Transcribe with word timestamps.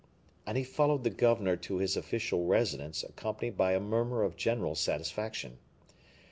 And 0.47 0.57
he 0.57 0.63
followed 0.63 1.03
the 1.03 1.11
governor 1.11 1.55
to 1.57 1.77
his 1.77 1.95
official 1.95 2.45
residence, 2.47 3.03
accompanied 3.03 3.55
by 3.55 3.73
a 3.73 3.79
murmur 3.79 4.23
of 4.23 4.35
general 4.35 4.73
satisfaction. 4.73 5.59